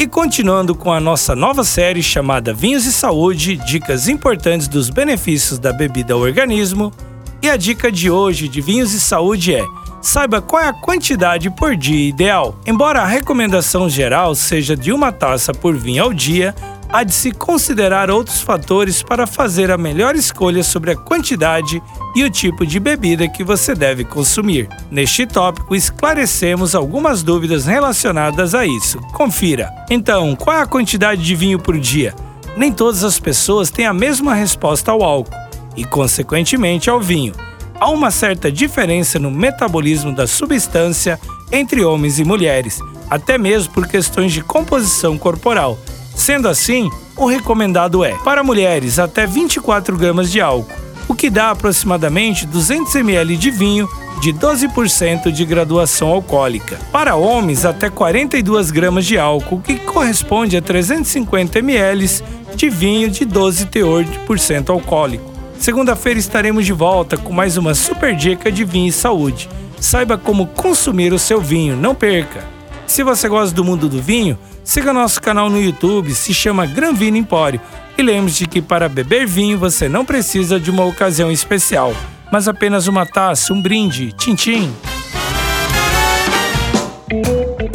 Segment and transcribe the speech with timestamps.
[0.00, 5.58] E continuando com a nossa nova série chamada Vinhos e Saúde, dicas importantes dos benefícios
[5.58, 6.90] da bebida ao organismo.
[7.42, 9.62] E a dica de hoje de vinhos e saúde é:
[10.00, 12.58] saiba qual é a quantidade por dia ideal.
[12.66, 16.54] Embora a recomendação geral seja de uma taça por vinho ao dia,
[16.92, 21.82] há de se considerar outros fatores para fazer a melhor escolha sobre a quantidade
[22.14, 24.68] e o tipo de bebida que você deve consumir.
[24.90, 28.98] Neste tópico, esclarecemos algumas dúvidas relacionadas a isso.
[29.12, 29.70] Confira.
[29.88, 32.14] Então, qual é a quantidade de vinho por dia?
[32.56, 35.36] Nem todas as pessoas têm a mesma resposta ao álcool
[35.76, 37.32] e, consequentemente, ao vinho.
[37.78, 41.18] Há uma certa diferença no metabolismo da substância
[41.52, 45.78] entre homens e mulheres, até mesmo por questões de composição corporal
[46.14, 50.74] Sendo assim, o recomendado é, para mulheres, até 24 gramas de álcool,
[51.08, 53.88] o que dá aproximadamente 200 ml de vinho
[54.20, 56.78] de 12% de graduação alcoólica.
[56.92, 62.22] Para homens, até 42 gramas de álcool, que corresponde a 350 ml
[62.54, 65.30] de vinho de 12 teor de por cento alcoólico.
[65.58, 69.48] Segunda-feira estaremos de volta com mais uma super dica de vinho e saúde.
[69.80, 72.59] Saiba como consumir o seu vinho, não perca!
[72.90, 76.92] Se você gosta do mundo do vinho, Siga nosso canal no YouTube, se chama Gran
[76.92, 77.60] Vino Empório.
[77.96, 81.94] E lembre-se que para beber vinho você não precisa de uma ocasião especial,
[82.32, 84.72] mas apenas uma taça, um brinde, tchim-tchim.